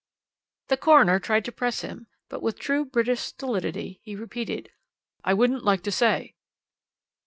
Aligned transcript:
"The 0.69 0.77
coroner 0.77 1.19
tried 1.19 1.45
to 1.45 1.51
press 1.51 1.81
him, 1.81 2.07
but 2.27 2.41
with 2.41 2.57
true 2.57 2.85
British 2.85 3.19
stolidity 3.19 3.99
he 4.01 4.15
repeated: 4.15 4.71
'I 5.23 5.35
wouldn't 5.35 5.63
like 5.63 5.83
to 5.83 5.91
say.' 5.91 6.33